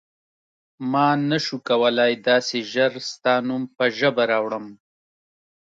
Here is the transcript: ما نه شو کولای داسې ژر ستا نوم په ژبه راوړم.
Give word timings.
ما 0.91 1.07
نه 1.29 1.37
شو 1.45 1.57
کولای 1.69 2.13
داسې 2.27 2.57
ژر 2.71 2.91
ستا 3.09 3.33
نوم 3.47 3.63
په 3.77 3.85
ژبه 3.97 4.23
راوړم. 4.31 4.65